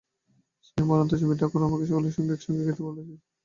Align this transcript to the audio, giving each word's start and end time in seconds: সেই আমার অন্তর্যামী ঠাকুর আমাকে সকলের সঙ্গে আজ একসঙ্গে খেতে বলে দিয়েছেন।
সেই 0.65 0.79
আমার 0.83 1.01
অন্তর্যামী 1.01 1.35
ঠাকুর 1.37 1.61
আমাকে 1.67 1.85
সকলের 1.85 2.13
সঙ্গে 2.15 2.31
আজ 2.31 2.37
একসঙ্গে 2.37 2.63
খেতে 2.67 2.81
বলে 2.85 3.01
দিয়েছেন। 3.01 3.29